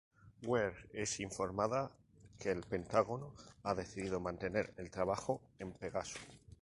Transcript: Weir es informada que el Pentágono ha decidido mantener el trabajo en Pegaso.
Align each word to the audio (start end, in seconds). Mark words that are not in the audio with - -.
Weir 0.47 0.71
es 0.93 1.19
informada 1.19 1.91
que 2.39 2.49
el 2.49 2.63
Pentágono 2.63 3.35
ha 3.61 3.75
decidido 3.75 4.19
mantener 4.19 4.73
el 4.77 4.89
trabajo 4.89 5.43
en 5.59 5.73
Pegaso. 5.73 6.17